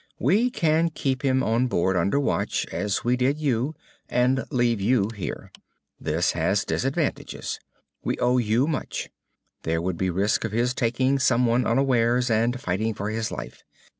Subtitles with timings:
[0.17, 3.75] We can keep him on board under watch as we did you
[4.09, 5.51] and leave you here.
[5.99, 7.59] This has disadvantages.
[8.03, 9.11] We owe you much.
[9.61, 13.61] There would be risk of his taking someone unawares and fighting for his life.